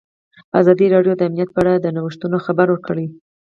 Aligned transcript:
ازادي 0.59 0.87
راډیو 0.95 1.13
د 1.17 1.21
امنیت 1.27 1.49
په 1.53 1.59
اړه 1.63 1.73
د 1.77 1.87
نوښتونو 1.95 2.37
خبر 2.45 2.67
ورکړی. 2.69 3.05